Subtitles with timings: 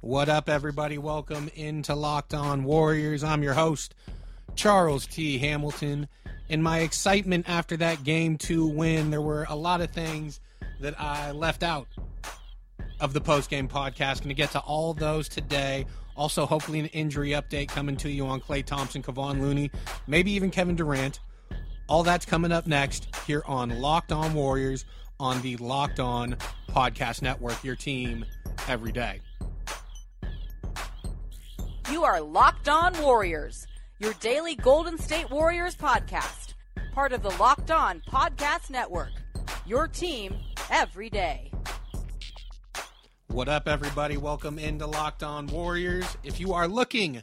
[0.00, 0.96] What up, everybody?
[0.96, 3.24] Welcome into Locked On Warriors.
[3.24, 3.96] I'm your host,
[4.54, 5.38] Charles T.
[5.38, 6.06] Hamilton.
[6.48, 10.38] In my excitement after that game two win, there were a lot of things
[10.80, 11.88] that I left out
[13.00, 14.20] of the post game podcast.
[14.20, 15.84] Going to get to all those today.
[16.16, 19.68] Also, hopefully, an injury update coming to you on Klay Thompson, Kevon Looney,
[20.06, 21.18] maybe even Kevin Durant.
[21.88, 24.84] All that's coming up next here on Locked On Warriors
[25.18, 26.36] on the Locked On
[26.68, 28.24] Podcast Network, your team
[28.68, 29.20] every day.
[31.90, 33.66] You are Locked On Warriors,
[33.98, 36.52] your daily Golden State Warriors podcast,
[36.92, 39.08] part of the Locked On Podcast Network.
[39.64, 40.34] Your team
[40.70, 41.50] every day.
[43.28, 44.18] What up, everybody?
[44.18, 46.04] Welcome into Locked On Warriors.
[46.22, 47.22] If you are looking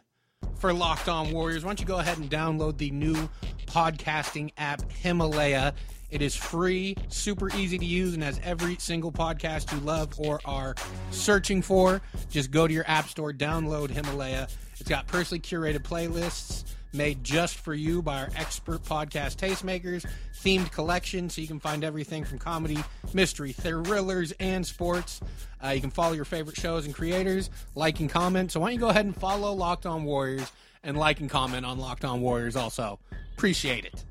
[0.58, 3.30] for Locked On Warriors, why don't you go ahead and download the new
[3.76, 5.74] podcasting app Himalaya?
[6.10, 10.40] It is free, super easy to use, and has every single podcast you love or
[10.46, 10.76] are
[11.12, 12.02] searching for.
[12.30, 14.48] Just go to your app store, download Himalaya.
[14.80, 20.06] It's got personally curated playlists made just for you by our expert podcast tastemakers,
[20.42, 22.82] themed collection so you can find everything from comedy,
[23.14, 25.20] mystery, thrillers, and sports.
[25.62, 28.54] Uh, you can follow your favorite shows and creators, like and comment.
[28.54, 30.50] So why don't you go ahead and follow Locked On Warriors
[30.86, 33.00] and like and comment on Locked On Warriors also.
[33.34, 34.06] Appreciate it.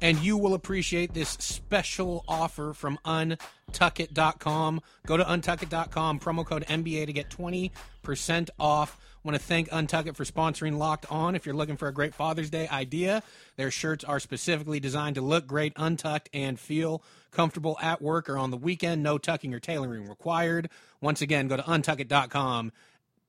[0.00, 4.80] And you will appreciate this special offer from untuckit.com.
[5.06, 8.98] Go to untuckit.com, promo code NBA to get 20% off.
[9.22, 11.34] Want to thank Untuckit for sponsoring Locked On.
[11.34, 13.22] If you're looking for a great Father's Day idea,
[13.56, 18.36] their shirts are specifically designed to look great, untucked, and feel comfortable at work or
[18.36, 19.02] on the weekend.
[19.02, 20.68] No tucking or tailoring required.
[21.00, 22.72] Once again, go to untuckit.com,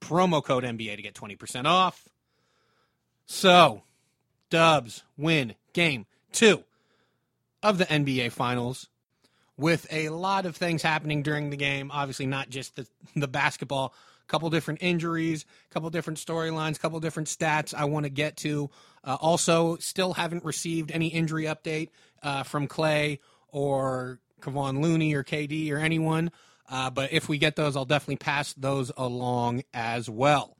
[0.02, 2.09] promo code NBA to get 20% off.
[3.26, 3.84] So,
[4.50, 6.64] Dubs win game two
[7.64, 8.90] of the NBA Finals
[9.58, 11.90] with a lot of things happening during the game.
[11.92, 16.80] Obviously, not just the, the basketball, a couple different injuries, a couple different storylines, a
[16.80, 18.70] couple different stats I want to get to.
[19.03, 21.90] Uh, also, still haven't received any injury update
[22.22, 23.19] uh, from Klay
[23.50, 26.31] or Kevon Looney or KD or anyone.
[26.69, 30.57] Uh, but if we get those, I'll definitely pass those along as well.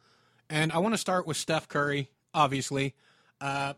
[0.50, 2.94] And I want to start with Steph Curry, obviously,
[3.41, 3.73] uh,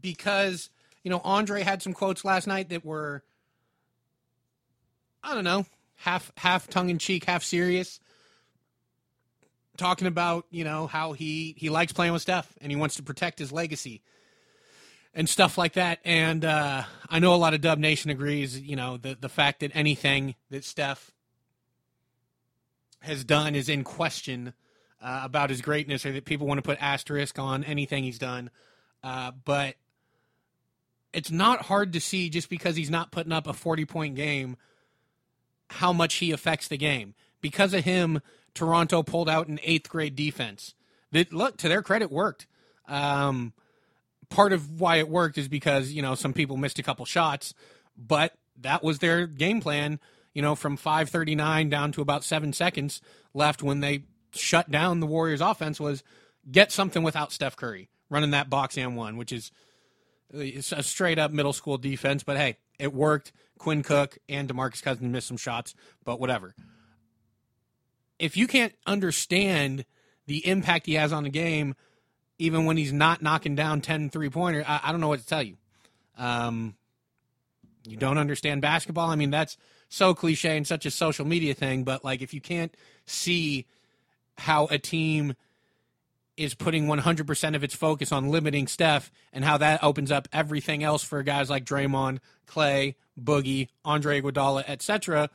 [0.00, 0.70] because
[1.02, 3.22] you know Andre had some quotes last night that were,
[5.22, 8.00] I don't know, half half tongue in cheek, half serious,
[9.76, 13.02] talking about you know how he he likes playing with Steph and he wants to
[13.02, 14.02] protect his legacy
[15.12, 15.98] and stuff like that.
[16.04, 18.58] And uh, I know a lot of Dub Nation agrees.
[18.58, 21.10] You know the the fact that anything that Steph
[23.00, 24.52] has done is in question
[25.00, 28.50] uh, about his greatness, or that people want to put asterisk on anything he's done.
[29.02, 29.76] Uh, but
[31.12, 34.56] it's not hard to see just because he's not putting up a 40 point game
[35.68, 37.14] how much he affects the game.
[37.40, 38.20] Because of him,
[38.54, 40.74] Toronto pulled out an eighth grade defense.
[41.12, 42.46] That look to their credit worked.
[42.86, 43.52] Um,
[44.28, 47.54] part of why it worked is because you know some people missed a couple shots,
[47.96, 49.98] but that was their game plan.
[50.34, 53.00] You know, from 5:39 down to about seven seconds
[53.34, 56.02] left when they shut down the Warriors' offense was
[56.50, 59.52] get something without Steph Curry running that box and one, which is
[60.32, 62.22] a straight up middle school defense.
[62.22, 63.32] But hey, it worked.
[63.58, 65.74] Quinn Cook and Demarcus Cousins missed some shots,
[66.04, 66.54] but whatever.
[68.18, 69.84] If you can't understand
[70.26, 71.74] the impact he has on the game,
[72.38, 75.26] even when he's not knocking down 10 three pointers, I, I, don't know what to
[75.26, 75.58] tell you.
[76.16, 76.74] Um,
[77.86, 79.10] you don't understand basketball.
[79.10, 79.58] I mean, that's
[79.90, 82.74] so cliche and such a social media thing, but like if you can't
[83.04, 83.66] see
[84.40, 85.34] how a team
[86.36, 90.82] is putting 100% of its focus on limiting Steph and how that opens up everything
[90.82, 95.28] else for guys like Draymond, Klay, Boogie, Andre Iguodala, etc.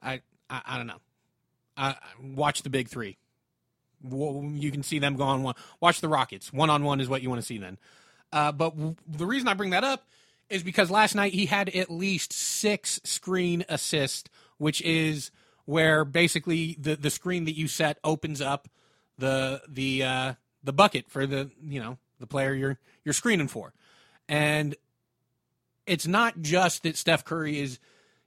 [0.00, 1.00] I, I, I don't know.
[1.76, 3.16] I, watch the big three.
[4.08, 5.56] You can see them go on one.
[5.80, 6.52] Watch the Rockets.
[6.52, 7.78] One on one is what you want to see then.
[8.32, 10.06] Uh, but w- the reason I bring that up
[10.48, 15.32] is because last night he had at least six screen assists, which is
[15.68, 18.68] where basically the, the screen that you set opens up
[19.18, 20.32] the the uh,
[20.64, 23.74] the bucket for the you know the player you're you're screening for,
[24.30, 24.74] and
[25.86, 27.78] it's not just that Steph Curry is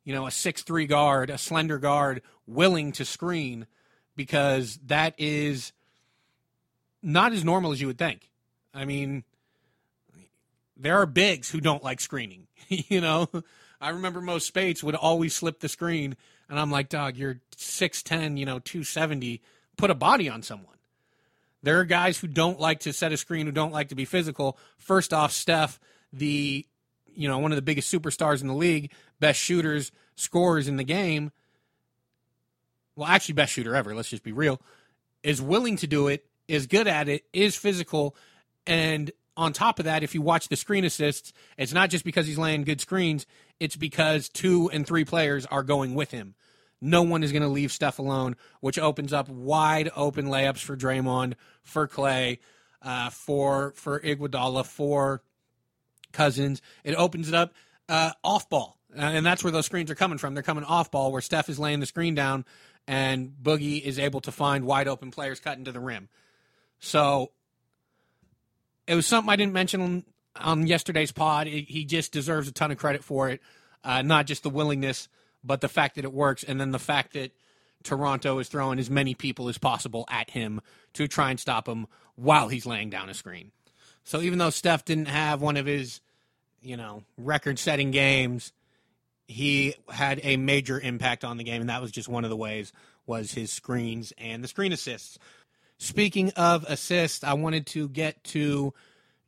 [0.03, 3.65] you know a six three guard, a slender guard, willing to screen,
[4.15, 5.71] because that is
[7.01, 8.29] not as normal as you would think.
[8.71, 9.23] I mean,
[10.77, 12.45] there are bigs who don't like screening.
[12.67, 13.29] you know,
[13.81, 16.15] I remember Mo Speights would always slip the screen,
[16.47, 19.41] and I'm like, dog, you're six ten, you know, two seventy.
[19.77, 20.67] Put a body on someone.
[21.63, 24.05] There are guys who don't like to set a screen, who don't like to be
[24.05, 24.57] physical.
[24.77, 25.79] First off, Steph,
[26.13, 26.65] the
[27.13, 30.83] you know one of the biggest superstars in the league, best shooters, scorers in the
[30.83, 31.31] game.
[32.95, 33.95] Well, actually, best shooter ever.
[33.95, 34.61] Let's just be real.
[35.23, 38.15] is willing to do it, is good at it, is physical,
[38.65, 42.27] and on top of that, if you watch the screen assists, it's not just because
[42.27, 43.25] he's laying good screens,
[43.59, 46.35] it's because two and three players are going with him.
[46.81, 50.75] No one is going to leave Steph alone, which opens up wide open layups for
[50.75, 52.39] Draymond, for Klay,
[52.81, 55.21] uh, for for Iguodala, for
[56.11, 56.61] Cousins.
[56.83, 57.53] It opens it up
[57.87, 60.33] uh, off ball, and that's where those screens are coming from.
[60.33, 62.45] They're coming off ball, where Steph is laying the screen down,
[62.87, 66.09] and Boogie is able to find wide open players cutting to the rim.
[66.79, 67.31] So
[68.91, 70.03] it was something I didn't mention
[70.35, 71.47] on, yesterday's pod.
[71.47, 73.39] He just deserves a ton of credit for it,
[73.85, 75.07] uh, not just the willingness,
[75.45, 77.31] but the fact that it works, and then the fact that
[77.83, 80.59] Toronto is throwing as many people as possible at him
[80.93, 83.51] to try and stop him while he's laying down a screen.
[84.03, 86.01] So even though Steph didn't have one of his,
[86.61, 88.51] you know, record-setting games,
[89.25, 92.35] he had a major impact on the game, and that was just one of the
[92.35, 92.73] ways
[93.05, 95.17] was his screens and the screen assists.
[95.81, 98.71] Speaking of assists, I wanted to get to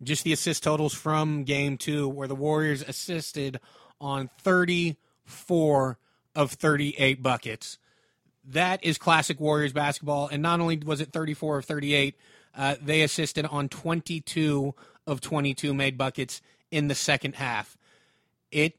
[0.03, 3.59] just the assist totals from game two, where the Warriors assisted
[3.99, 5.97] on 34
[6.35, 7.79] of 38 buckets.
[8.45, 10.27] That is classic Warriors basketball.
[10.27, 12.15] And not only was it 34 of 38,
[12.55, 14.75] uh, they assisted on 22
[15.07, 16.39] of 22 made buckets
[16.69, 17.79] in the second half.
[18.51, 18.77] It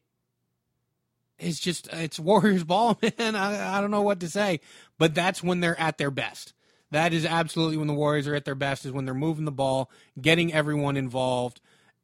[1.40, 3.34] is just, it's Warriors ball, man.
[3.34, 4.60] I, I don't know what to say,
[4.96, 6.54] but that's when they're at their best.
[6.94, 9.50] That is absolutely when the Warriors are at their best, is when they're moving the
[9.50, 11.60] ball, getting everyone involved,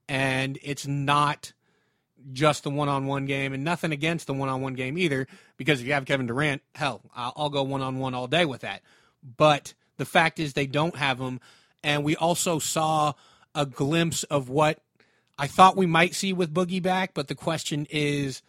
[0.08, 1.52] and it's not
[2.32, 5.28] just the one-on-one game, and nothing against the one-on-one game either.
[5.56, 8.82] Because if you have Kevin Durant, hell, I'll, go one-on-one all day with that.
[9.36, 11.38] But the fact is, they don't have him,
[11.84, 13.12] and we also saw
[13.54, 14.80] a glimpse of what
[15.38, 17.14] I thought we might see with Boogie back.
[17.14, 18.42] But the question is,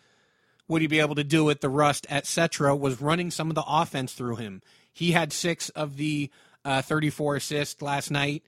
[0.68, 1.62] would he be able to do it?
[1.62, 4.64] The rust, etc., was running some of the offense through him.
[4.92, 6.30] He had six of the
[6.66, 8.44] uh, 34 assists last night,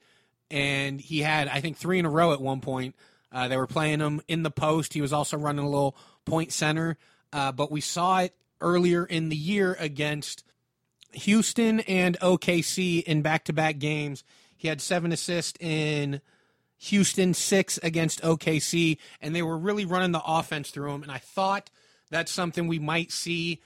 [0.50, 2.94] and he had, I think, three in a row at one point.
[3.32, 4.94] Uh, they were playing him in the post.
[4.94, 6.96] He was also running a little point center,
[7.32, 10.44] uh, but we saw it earlier in the year against
[11.12, 14.22] Houston and OKC in back to back games.
[14.56, 16.20] He had seven assists in
[16.78, 21.02] Houston, six against OKC, and they were really running the offense through him.
[21.02, 21.70] And I thought
[22.10, 23.60] that's something we might see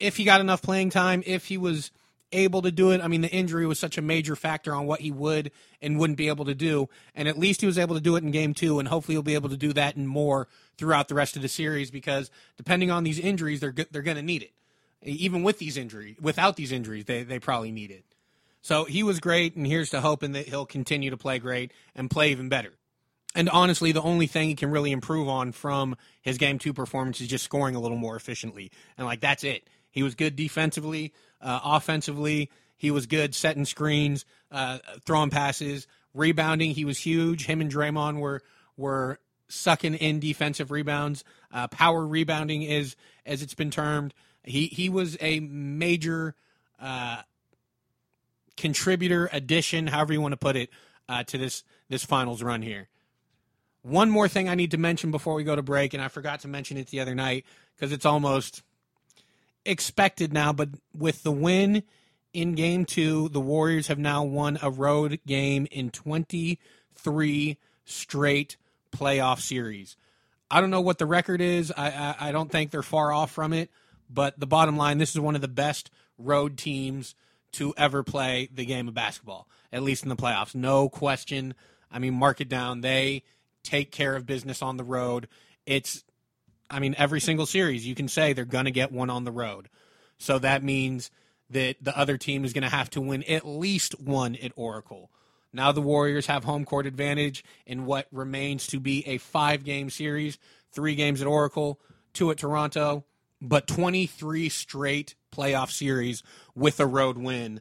[0.00, 1.90] if he got enough playing time, if he was
[2.32, 3.00] able to do it.
[3.00, 5.50] I mean, the injury was such a major factor on what he would
[5.82, 6.88] and wouldn't be able to do.
[7.14, 9.22] And at least he was able to do it in game two, and hopefully he'll
[9.22, 10.48] be able to do that and more
[10.78, 14.22] throughout the rest of the series because depending on these injuries, they're they're going to
[14.22, 14.52] need it.
[15.02, 18.04] Even with these injuries, without these injuries, they they probably need it.
[18.62, 22.10] So he was great, and here's to hoping that he'll continue to play great and
[22.10, 22.72] play even better.
[23.34, 27.20] And honestly, the only thing he can really improve on from his game two performance
[27.20, 28.72] is just scoring a little more efficiently.
[28.98, 29.66] And like that's it.
[29.90, 32.50] He was good defensively, uh, offensively.
[32.76, 36.72] He was good setting screens, uh, throwing passes, rebounding.
[36.72, 37.46] He was huge.
[37.46, 38.42] Him and Draymond were
[38.76, 41.24] were sucking in defensive rebounds.
[41.52, 42.96] Uh, power rebounding is
[43.26, 44.14] as it's been termed.
[44.44, 46.34] He he was a major
[46.80, 47.22] uh,
[48.56, 50.70] contributor, addition, however you want to put it,
[51.08, 52.88] uh, to this this finals run here.
[53.82, 56.40] One more thing I need to mention before we go to break, and I forgot
[56.40, 57.44] to mention it the other night
[57.74, 58.62] because it's almost
[59.70, 61.82] expected now, but with the win
[62.32, 68.56] in game two, the Warriors have now won a road game in 23 straight
[68.92, 69.96] playoff series.
[70.50, 71.72] I don't know what the record is.
[71.76, 73.70] I, I, I, don't think they're far off from it.
[74.08, 77.14] But the bottom line, this is one of the best road teams
[77.52, 80.54] to ever play the game of basketball, at least in the playoffs.
[80.54, 81.54] No question.
[81.90, 82.80] I mean, mark it down.
[82.80, 83.22] They
[83.62, 85.28] take care of business on the road.
[85.66, 86.04] It's
[86.70, 89.32] I mean, every single series, you can say they're going to get one on the
[89.32, 89.68] road.
[90.18, 91.10] So that means
[91.50, 95.10] that the other team is going to have to win at least one at Oracle.
[95.52, 99.90] Now the Warriors have home court advantage in what remains to be a five game
[99.90, 100.38] series
[100.72, 101.80] three games at Oracle,
[102.12, 103.04] two at Toronto,
[103.40, 106.22] but 23 straight playoff series
[106.54, 107.60] with a road win.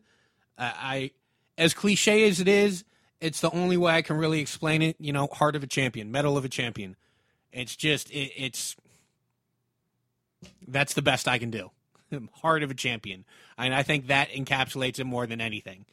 [0.57, 1.11] Uh, I,
[1.57, 2.83] as cliche as it is,
[3.19, 4.95] it's the only way I can really explain it.
[4.99, 6.95] You know, heart of a champion, medal of a champion.
[7.51, 8.75] It's just, it, it's
[10.67, 11.71] that's the best I can do.
[12.41, 13.25] Heart of a champion.
[13.57, 15.85] And I think that encapsulates it more than anything.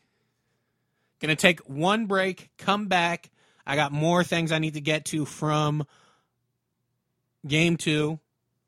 [1.21, 3.31] To take one break, come back.
[3.67, 5.85] I got more things I need to get to from
[7.47, 8.21] game two,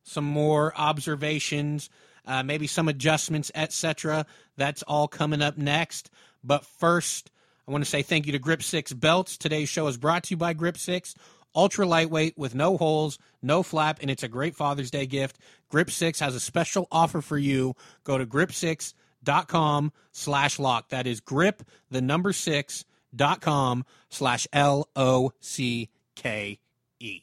[0.03, 1.89] some more observations,
[2.27, 4.27] uh, maybe some adjustments, etc.
[4.57, 6.11] That's all coming up next.
[6.43, 7.31] But first,
[7.67, 9.37] I want to say thank you to Grip Six Belts.
[9.37, 11.15] Today's show is brought to you by Grip Six
[11.55, 15.39] ultra lightweight with no holes, no flap, and it's a great Father's Day gift.
[15.69, 17.75] Grip 6 has a special offer for you.
[18.05, 20.89] Go to grip6.com grip6.com slash lock.
[20.91, 26.59] That is grip, the number six, dot com slash L O C K
[27.01, 27.23] E.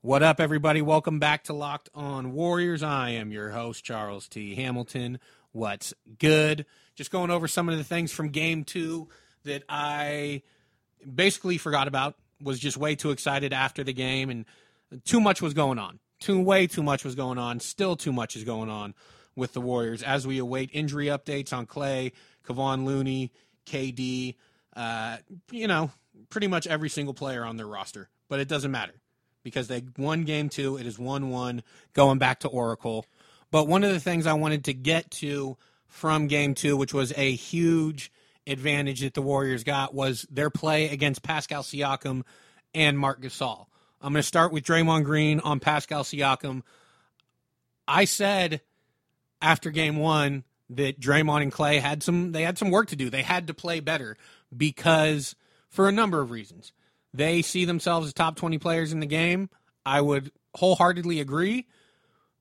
[0.00, 0.80] What up, everybody?
[0.80, 2.82] Welcome back to Locked On Warriors.
[2.82, 4.54] I am your host, Charles T.
[4.54, 5.18] Hamilton.
[5.52, 6.66] What's good?
[6.94, 9.08] Just going over some of the things from game two
[9.44, 10.42] that I
[11.14, 14.44] basically forgot about, was just way too excited after the game, and
[15.04, 15.98] too much was going on.
[16.20, 17.60] Too way too much was going on.
[17.60, 18.94] Still too much is going on
[19.36, 22.12] with the Warriors as we await injury updates on Klay,
[22.46, 23.32] Kevon Looney,
[23.66, 24.34] KD,
[24.74, 25.18] uh,
[25.50, 25.90] you know,
[26.30, 28.08] pretty much every single player on their roster.
[28.28, 28.94] But it doesn't matter
[29.42, 30.76] because they won game two.
[30.76, 31.62] It is 1 1
[31.92, 33.06] going back to Oracle.
[33.50, 37.12] But one of the things I wanted to get to from game two, which was
[37.16, 38.12] a huge
[38.48, 42.22] advantage that the Warriors got, was their play against Pascal Siakam
[42.74, 43.66] and Marc Gasol.
[44.00, 46.62] I'm going to start with Draymond Green on Pascal Siakam.
[47.86, 48.60] I said
[49.40, 53.10] after game one that Draymond and Klay had some they had some work to do.
[53.10, 54.16] They had to play better
[54.54, 55.34] because
[55.68, 56.72] for a number of reasons.
[57.14, 59.48] They see themselves as top 20 players in the game.
[59.84, 61.66] I would wholeheartedly agree,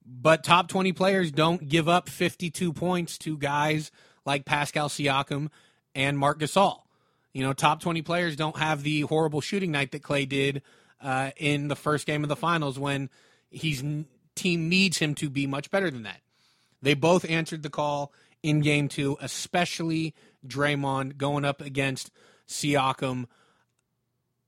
[0.06, 3.92] but top 20 players don't give up 52 points to guys
[4.26, 5.50] like Pascal Siakam
[5.98, 6.84] and Marc Gasol.
[7.34, 10.62] You know, top 20 players don't have the horrible shooting night that Klay did
[11.02, 13.10] uh, in the first game of the finals when
[13.50, 13.84] his
[14.36, 16.22] team needs him to be much better than that.
[16.82, 18.14] They both answered the call
[18.44, 20.14] in game two, especially
[20.46, 22.12] Draymond going up against
[22.48, 23.26] Siakam.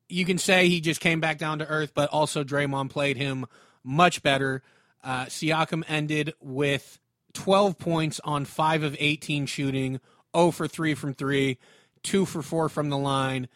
[0.07, 3.47] You can say he just came back down to earth, but also Draymond played him
[3.83, 4.61] much better.
[5.03, 6.99] Uh, Siakam ended with
[7.33, 9.99] 12 points on 5 of 18 shooting,
[10.35, 11.57] 0 for 3 from 3,
[12.03, 13.47] 2 for 4 from the line.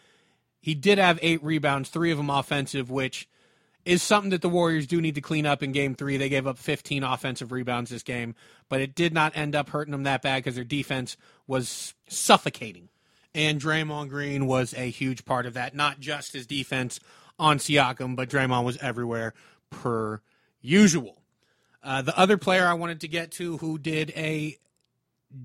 [0.60, 3.28] He did have 8 rebounds, 3 of them offensive, which
[3.84, 6.16] is something that the Warriors do need to clean up in game three.
[6.16, 8.34] They gave up 15 offensive rebounds this game,
[8.68, 11.16] but it did not end up hurting them that bad because their defense
[11.46, 12.88] was suffocating.
[13.34, 17.00] And Draymond Green was a huge part of that, not just his defense
[17.38, 19.34] on Siakam, but Draymond was everywhere
[19.70, 20.20] per
[20.60, 21.20] usual.
[21.82, 24.56] Uh, the other player I wanted to get to who did a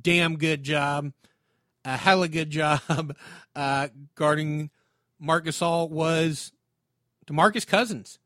[0.01, 1.11] damn good job,
[1.83, 2.81] a hella good job
[3.55, 4.69] uh, guarding
[5.19, 6.51] Marc Gasol was
[7.27, 8.19] DeMarcus Cousins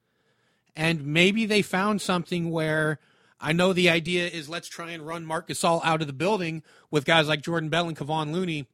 [0.75, 2.99] and maybe they found something where
[3.39, 6.63] I know the idea is let's try and run Marc Gasol out of the building
[6.89, 8.67] with guys like Jordan Bell and Kevon Looney,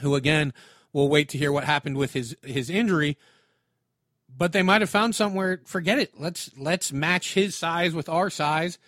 [0.00, 0.52] who again
[0.92, 3.16] we'll wait to hear what happened with his his injury.
[4.36, 5.60] But they might have found somewhere.
[5.64, 6.18] Forget it.
[6.18, 8.78] Let's let's match his size with our size,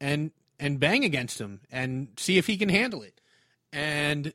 [0.00, 3.20] and and bang against him and see if he can handle it.
[3.72, 4.32] And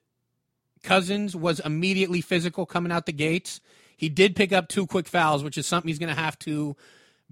[0.83, 3.61] Cousins was immediately physical coming out the gates.
[3.95, 6.75] He did pick up two quick fouls, which is something he's going to have to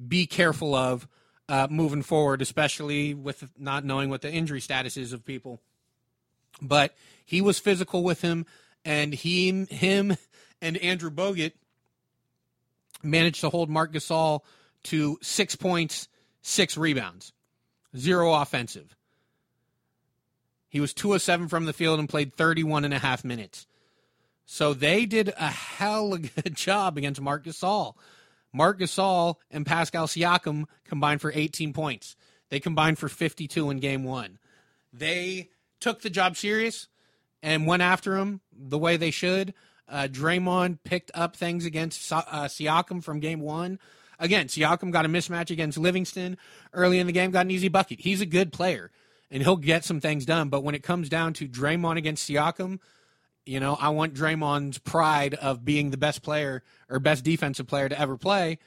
[0.07, 1.07] be careful of
[1.49, 5.61] uh, moving forward, especially with not knowing what the injury status is of people.
[6.61, 8.45] But he was physical with him,
[8.83, 10.17] and he, him,
[10.61, 11.53] and Andrew Bogut
[13.03, 14.41] managed to hold Marc Gasol
[14.83, 16.07] to six points,
[16.41, 17.31] six rebounds,
[17.97, 18.95] zero offensive.
[20.69, 23.67] He was two of seven from the field and played 31 and a half minutes.
[24.45, 27.95] So they did a hell of a good job against Marc Gasol.
[28.53, 32.15] Marc Gasol and Pascal Siakam combined for 18 points.
[32.49, 34.39] They combined for 52 in game one.
[34.93, 35.49] They
[35.79, 36.87] took the job serious
[37.43, 39.53] and went after him the way they should.
[39.89, 43.79] Uh, Draymond picked up things against uh, Siakam from game one.
[44.19, 46.37] Again, Siakam got a mismatch against Livingston
[46.73, 47.99] early in the game, got an easy bucket.
[47.99, 48.91] He's a good player
[49.29, 50.49] and he'll get some things done.
[50.49, 52.79] But when it comes down to Draymond against Siakam,
[53.45, 57.89] you know, I want Draymond's pride of being the best player or best defensive player
[57.89, 58.59] to ever play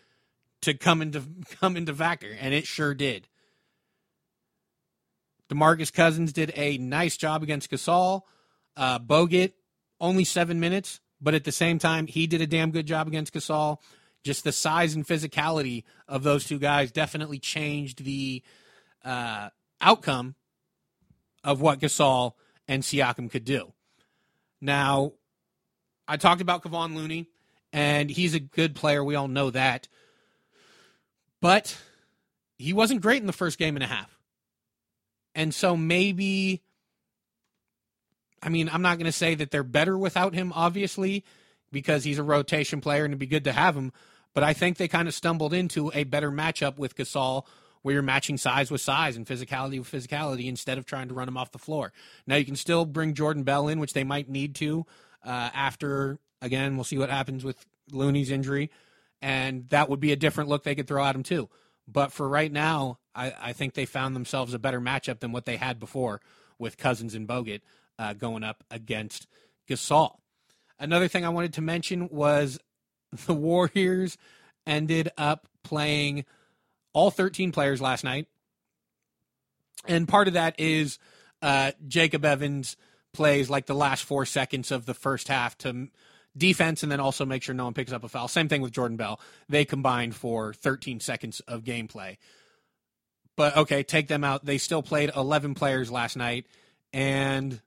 [0.63, 1.23] to come into
[1.61, 3.29] come into factor, and it sure did.
[5.51, 8.23] DeMarcus Cousins did a nice job against Gasol.
[8.77, 9.53] Uh, Bogut
[10.01, 13.35] only seven minutes, but at the same time, he did a damn good job against
[13.35, 13.79] Gasol.
[14.23, 18.43] Just the size and physicality of those two guys definitely changed the
[19.05, 19.49] uh,
[19.81, 20.35] outcome
[21.43, 22.33] of what Gasol
[22.69, 23.73] and Siakam could do.
[24.61, 25.13] Now,
[26.07, 27.29] I talked about Kevon Looney,
[27.73, 29.03] and he's a good player.
[29.03, 29.89] We all know that.
[31.41, 31.79] But
[32.59, 34.19] he wasn't great in the first game and a half.
[35.35, 36.63] And so maybe,
[38.43, 41.25] I mean, I'm not going to say that they're better without him, obviously,
[41.73, 43.93] because he's a rotation player and it'd be good to have him.
[44.35, 47.45] But I think they kind of stumbled into a better matchup with Gasol
[47.83, 51.27] where you're matching size with size and physicality with physicality instead of trying to run
[51.27, 51.93] them off the floor.
[52.27, 54.87] Now you can still bring Jordan Bell in, which they might need to
[55.25, 56.19] uh, after.
[56.43, 58.71] Again, we'll see what happens with Looney's injury,
[59.21, 61.49] and that would be a different look they could throw at him too.
[61.87, 65.45] But for right now, I, I think they found themselves a better matchup than what
[65.45, 66.21] they had before
[66.59, 67.61] with Cousins and Bogut
[67.99, 69.27] uh, going up against
[69.69, 70.17] Gasol.
[70.79, 72.59] Another thing I wanted to mention was
[73.27, 74.19] the Warriors
[74.67, 76.25] ended up playing
[76.93, 78.27] all 13 players last night.
[79.87, 80.99] And part of that is
[81.43, 82.77] uh, Jacob Evans
[83.13, 85.89] plays like the last four seconds of the first half to
[86.37, 88.29] defense and then also make sure no one picks up a foul.
[88.29, 89.21] Same thing with Jordan Bell.
[89.49, 92.19] They combined for 13 seconds of gameplay.
[93.37, 94.45] But okay, take them out.
[94.45, 96.47] They still played 11 players last night
[96.93, 97.61] and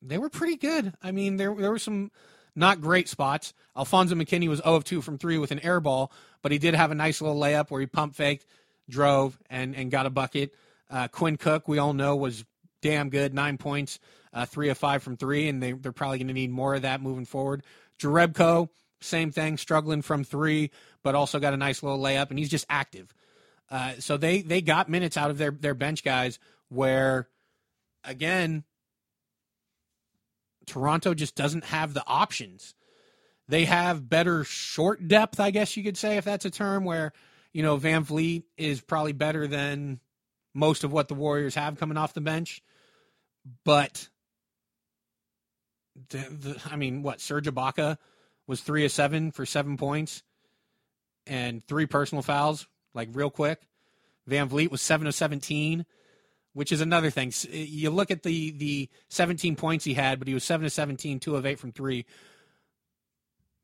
[0.00, 0.94] they were pretty good.
[1.02, 2.10] I mean, there there were some
[2.54, 3.52] not great spots.
[3.76, 6.12] Alfonzo McKinnie was 0 of 2 from 3 with an air ball,
[6.42, 8.46] but he did have a nice little layup where he pump faked,
[8.88, 10.54] drove, and, and got a bucket.
[10.90, 12.44] Uh, Quinn Cook, we all know, was
[12.82, 13.98] damn good, nine points,
[14.32, 16.82] uh, three of five from three, and they, they're probably going to need more of
[16.82, 17.62] that moving forward.
[17.98, 18.68] Jerebko,
[19.00, 20.70] same thing, struggling from three,
[21.02, 23.12] but also got a nice little layup, and he's just active.
[23.70, 26.38] Uh, so they they got minutes out of their their bench guys
[26.68, 27.28] where,
[28.02, 28.64] again,
[30.68, 32.74] Toronto just doesn't have the options.
[33.48, 37.12] They have better short depth, I guess you could say, if that's a term, where,
[37.52, 40.00] you know, VanVleet is probably better than
[40.54, 42.62] most of what the Warriors have coming off the bench.
[43.64, 44.08] But,
[46.10, 47.96] the, the, I mean, what, Serge Ibaka
[48.46, 50.22] was three of seven for seven points
[51.26, 53.62] and three personal fouls, like real quick.
[54.28, 55.86] VanVleet was seven of 17
[56.58, 57.32] which is another thing.
[57.52, 61.20] You look at the the 17 points he had, but he was 7 to 17,
[61.20, 62.04] 2 of 8 from 3.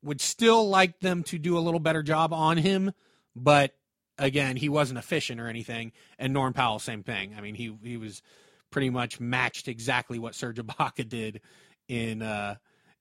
[0.05, 2.93] Would still like them to do a little better job on him,
[3.35, 3.75] but
[4.17, 5.91] again, he wasn't efficient or anything.
[6.21, 7.35] And Norm Powell, same thing.
[7.37, 8.23] I mean, he he was
[8.71, 11.41] pretty much matched exactly what Serge Ibaka did
[11.89, 12.55] in uh,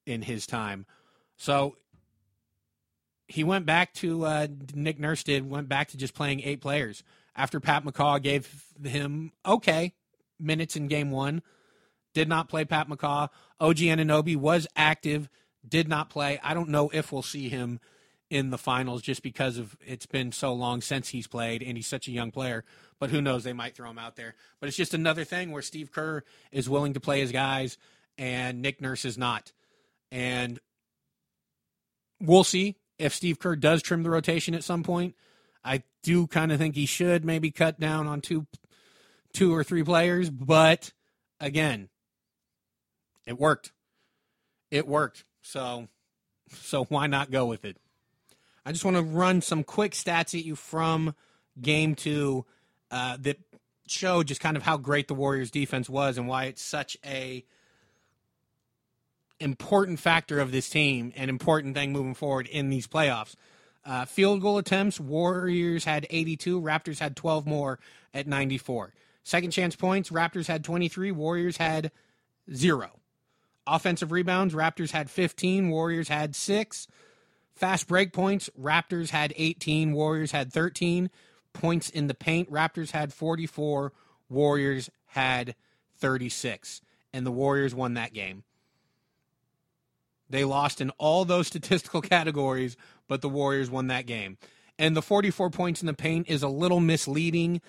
[0.08, 0.88] in his time.
[1.38, 1.78] So
[3.28, 7.04] he went back to uh, Nick Nurse did went back to just playing eight players
[7.36, 9.94] after Pat McCaw gave him okay
[10.40, 11.42] minutes in game one.
[12.14, 13.30] Did not play Pat McCaw.
[13.60, 15.30] OG Anunoby was active,
[15.68, 16.40] did not play.
[16.44, 17.80] I don't know if we'll see him
[18.30, 21.88] in the finals just because of it's been so long since he's played and he's
[21.88, 22.64] such a young player.
[23.00, 23.44] But who knows?
[23.44, 24.36] They might throw him out there.
[24.60, 27.78] But it's just another thing where Steve Kerr is willing to play his guys
[28.18, 29.52] and Nick Nurse is not.
[30.12, 30.60] And
[32.20, 35.16] we'll see if Steve Kerr does trim the rotation at some point.
[35.64, 38.46] I do kind of think he should maybe cut down on two,
[39.34, 40.92] two or three players, but
[41.40, 41.90] again,
[43.26, 43.72] it worked.
[44.72, 45.24] It worked.
[45.42, 45.88] So,
[46.50, 47.78] so why not go with it?
[48.66, 51.16] I just want to run some quick stats at you from
[51.62, 52.46] game two
[52.92, 53.38] uh, that
[53.88, 57.44] show just kind of how great the Warriors defense was and why it's such a
[59.40, 63.36] important factor of this team and important thing moving forward in these playoffs.
[63.86, 67.80] Uh, field goal attempts, Warriors had 82, Raptors had 12 more
[68.14, 68.94] at 94.
[69.24, 71.92] Second chance points, Raptors had 23, Warriors had
[72.54, 73.00] zero.
[73.66, 76.88] Offensive rebounds, Raptors had 15, Warriors had six.
[77.56, 81.10] Fast break points, Raptors had 18, Warriors had 13.
[81.54, 83.94] Points in the paint, Raptors had 44,
[84.30, 85.56] Warriors had
[86.00, 86.82] 36.
[87.14, 88.44] And the Warriors won that game.
[90.34, 92.76] They lost in all those statistical categories,
[93.08, 94.40] but the Warriors won that game.
[94.80, 97.62] And the 44 points in the paint is a little misleading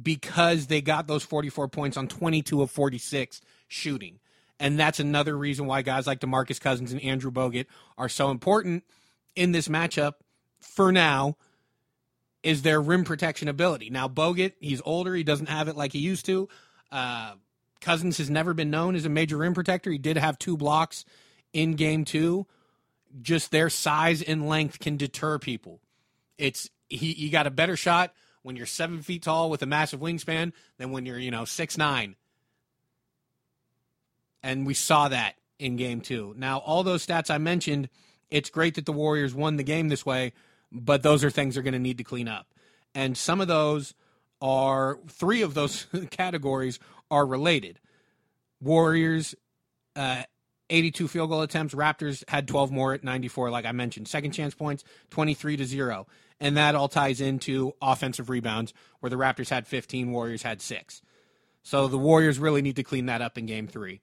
[0.00, 4.20] because they got those 44 points on 22 of 46 shooting.
[4.60, 7.66] And that's another reason why guys like DeMarcus Cousins and Andrew Bogut
[7.98, 8.84] are so important
[9.34, 10.12] in this matchup
[10.60, 11.36] for now
[12.44, 13.90] is their rim protection ability.
[13.90, 16.48] Now Bogut, he's older, he doesn't have it like he used to.
[16.92, 17.32] Uh,
[17.80, 19.90] Cousins has never been known as a major rim protector.
[19.90, 21.04] He did have two blocks
[21.52, 22.46] in game 2
[23.20, 25.80] just their size and length can deter people.
[26.38, 30.00] It's he you got a better shot when you're seven feet tall with a massive
[30.00, 32.16] wingspan than when you're you know six nine.
[34.42, 36.34] And we saw that in game two.
[36.36, 37.88] Now all those stats I mentioned,
[38.30, 40.32] it's great that the Warriors won the game this way,
[40.72, 42.46] but those are things they're going to need to clean up.
[42.94, 43.94] And some of those
[44.40, 46.78] are three of those categories
[47.10, 47.78] are related.
[48.62, 49.34] Warriors
[49.94, 50.22] uh,
[50.70, 51.74] 82 field goal attempts.
[51.74, 54.08] Raptors had 12 more at 94, like I mentioned.
[54.08, 56.06] Second chance points, 23 to 0.
[56.40, 61.02] And that all ties into offensive rebounds, where the Raptors had 15, Warriors had 6.
[61.62, 64.00] So the Warriors really need to clean that up in game three.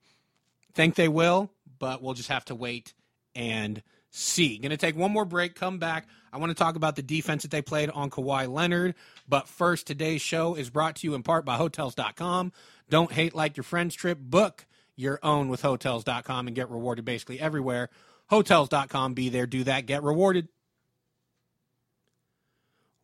[0.74, 1.50] Think they will,
[1.80, 2.94] but we'll just have to wait
[3.34, 4.58] and see.
[4.58, 6.08] Going to take one more break, come back.
[6.32, 8.96] I want to talk about the defense that they played on Kawhi Leonard.
[9.28, 12.52] But first, today's show is brought to you in part by Hotels.com.
[12.90, 14.20] Don't hate like your friend's trip.
[14.20, 14.66] Book
[14.98, 17.90] your own with Hotels.com and get rewarded basically everywhere.
[18.30, 20.50] Hotels.com, be there, do that, get rewarded.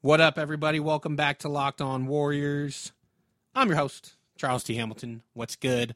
[0.01, 0.81] What up, everybody?
[0.81, 2.91] Welcome back to Locked On Warriors.
[3.55, 4.75] I'm your host, Charles T.
[4.75, 5.95] Hamilton, what's good?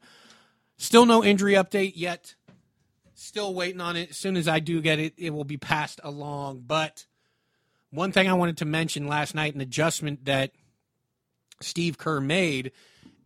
[0.78, 2.34] Still no injury update yet.
[3.14, 4.10] Still waiting on it.
[4.10, 6.62] As soon as I do get it, it will be passed along.
[6.66, 7.04] But
[7.90, 10.52] one thing I wanted to mention last night, an adjustment that
[11.60, 12.70] Steve Kerr made,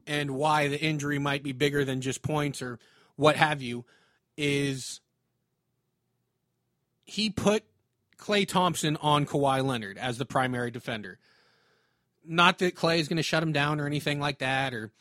[0.07, 2.79] and why the injury might be bigger than just points or
[3.17, 3.85] what have you,
[4.37, 5.01] is
[7.05, 7.65] he put
[8.19, 11.19] Klay Thompson on Kawhi Leonard as the primary defender.
[12.25, 14.93] Not that Klay is going to shut him down or anything like that or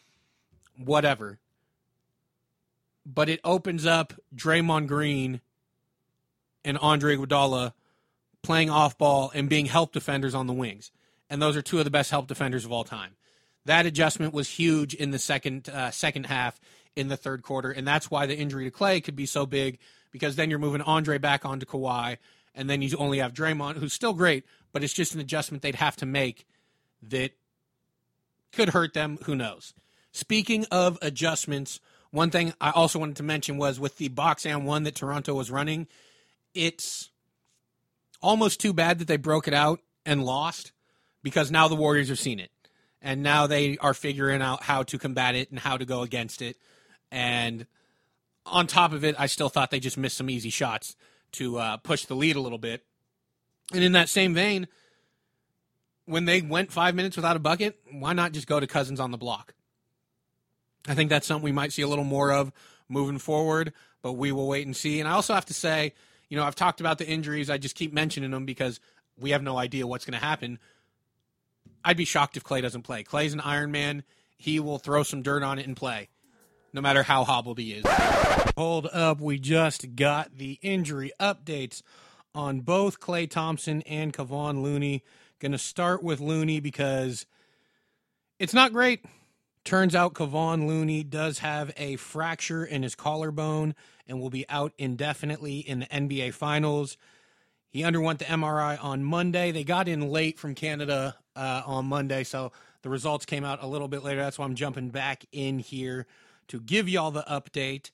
[0.78, 1.40] whatever.
[3.06, 5.42] But it opens up Draymond Green
[6.66, 7.74] and Andre Iguodala
[8.42, 10.92] playing off ball and being help defenders on the wings.
[11.30, 13.16] And those are two of the best help defenders of all time.
[13.66, 16.60] That adjustment was huge in the second uh, second half
[16.96, 19.80] in the third quarter, and that's why the injury to Klay could be so big
[20.12, 22.18] because then you're moving Andre back onto Kawhi,
[22.54, 25.76] and then you only have Draymond, who's still great, but it's just an adjustment they'd
[25.76, 26.46] have to make
[27.02, 27.32] that
[28.52, 29.18] could hurt them.
[29.24, 29.74] Who knows?
[30.12, 31.80] Speaking of adjustments,
[32.12, 35.34] one thing I also wanted to mention was with the box and one that Toronto
[35.34, 35.88] was running,
[36.54, 37.10] it's
[38.22, 40.74] almost too bad that they broke it out and lost
[41.24, 42.52] because now the Warriors have seen it.
[43.02, 46.42] And now they are figuring out how to combat it and how to go against
[46.42, 46.58] it.
[47.12, 47.66] And
[48.46, 50.96] on top of it, I still thought they just missed some easy shots
[51.34, 52.84] to uh, push the lead a little bit.
[53.74, 54.68] And in that same vein,
[56.06, 59.12] when they went five minutes without a bucket, why not just go to Cousins on
[59.12, 59.54] the block?
[60.88, 62.52] I think that's something we might see a little more of
[62.90, 65.00] moving forward, but we will wait and see.
[65.00, 65.94] And I also have to say,
[66.28, 67.50] you know, I've talked about the injuries.
[67.50, 68.80] I just keep mentioning them because
[69.18, 70.60] we have no idea what's going to happen.
[71.84, 73.04] I'd be shocked if Klay doesn't play.
[73.04, 74.04] Klay's an Iron Man.
[74.38, 76.10] He will throw some dirt on it and play
[76.74, 77.86] no matter how hobbled he is.
[78.58, 81.82] Hold up, we just got the injury updates
[82.34, 85.04] on both Klay Thompson and Kevon Looney.
[85.40, 87.26] Going to start with Looney because
[88.40, 89.04] it's not great.
[89.64, 93.76] Turns out Kevon Looney does have a fracture in his collarbone
[94.08, 96.98] and will be out indefinitely in the NBA Finals.
[97.70, 99.52] He underwent the MRI on Monday.
[99.52, 103.68] They got in late from Canada uh, on Monday, so the results came out a
[103.68, 104.22] little bit later.
[104.22, 106.08] That's why I'm jumping back in here
[106.48, 107.92] to give y'all the update.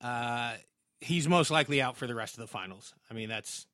[0.00, 0.54] Uh,
[1.00, 2.94] he's most likely out for the rest of the finals.
[3.10, 3.66] I mean, that's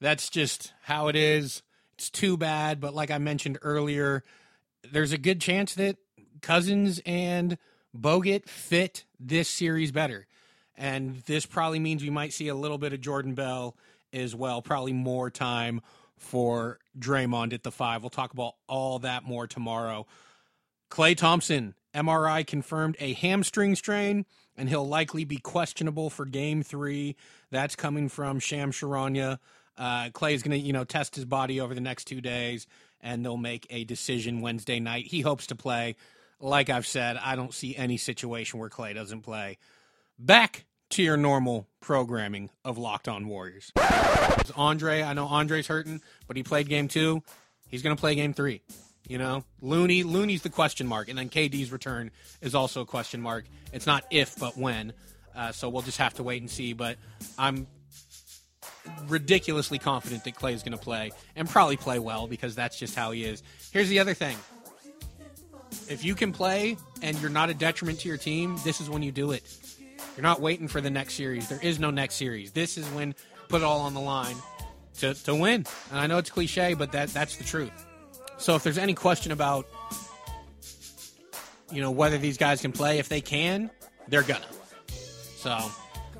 [0.00, 1.62] that's just how it is.
[1.94, 4.22] It's too bad, but like I mentioned earlier,
[4.90, 5.96] there's a good chance that
[6.40, 7.58] Cousins and
[7.96, 10.26] Bogut fit this series better.
[10.76, 13.76] And this probably means we might see a little bit of Jordan Bell
[14.12, 15.80] as well, probably more time
[16.18, 18.02] for Draymond at the five.
[18.02, 20.06] We'll talk about all that more tomorrow.
[20.90, 24.26] Klay Thompson MRI confirmed a hamstring strain,
[24.56, 27.16] and he'll likely be questionable for Game Three.
[27.50, 29.38] That's coming from Shams Charania.
[29.76, 32.66] Uh, Klay is going to, you know, test his body over the next two days,
[33.00, 35.06] and they'll make a decision Wednesday night.
[35.06, 35.96] He hopes to play.
[36.40, 39.58] Like I've said, I don't see any situation where Klay doesn't play.
[40.18, 43.72] Back to your normal programming of Locked On Warriors.
[44.56, 47.22] Andre, I know Andre's hurting, but he played game two.
[47.68, 48.62] He's going to play game three.
[49.06, 52.10] You know, Looney, Looney's the question mark, and then KD's return
[52.42, 53.46] is also a question mark.
[53.72, 54.92] It's not if, but when.
[55.34, 56.74] Uh, so we'll just have to wait and see.
[56.74, 56.98] But
[57.38, 57.66] I'm
[59.06, 62.94] ridiculously confident that Klay is going to play and probably play well because that's just
[62.94, 63.42] how he is.
[63.72, 64.36] Here's the other thing:
[65.88, 69.02] if you can play and you're not a detriment to your team, this is when
[69.02, 69.42] you do it.
[70.18, 71.48] You're not waiting for the next series.
[71.48, 72.50] There is no next series.
[72.50, 73.14] This is when
[73.46, 74.34] put it all on the line
[74.98, 75.64] to, to win.
[75.92, 77.70] And I know it's cliche, but that that's the truth.
[78.36, 79.68] So if there's any question about
[81.70, 83.70] you know whether these guys can play, if they can,
[84.08, 84.44] they're gonna.
[85.36, 85.56] So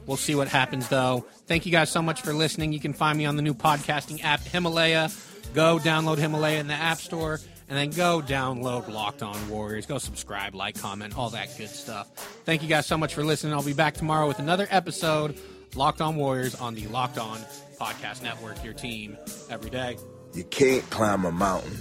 [0.07, 1.27] we'll see what happens though.
[1.49, 2.73] Thank you guys so much for listening.
[2.73, 5.11] You can find me on the new podcasting app Himalaya.
[5.55, 9.87] Go download Himalaya in the App Store and then go download Locked On Warriors.
[9.87, 12.09] Go subscribe, like, comment, all that good stuff.
[12.45, 13.53] Thank you guys so much for listening.
[13.53, 15.39] I'll be back tomorrow with another episode
[15.75, 17.39] Locked On Warriors on the Locked On
[17.79, 19.19] Podcast Network, your team
[19.51, 19.97] every day.
[20.35, 21.73] You can't climb a mountain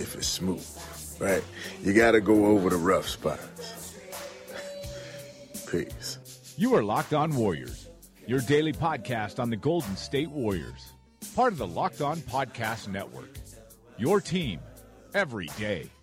[0.00, 0.66] if it's smooth,
[1.20, 1.44] right?
[1.82, 3.94] You got to go over the rough spots.
[5.70, 6.54] Peace.
[6.56, 7.88] You are Locked On Warriors,
[8.26, 10.92] your daily podcast on the Golden State Warriors,
[11.34, 13.30] part of the Locked On Podcast Network.
[13.98, 14.60] Your team
[15.14, 15.93] every day.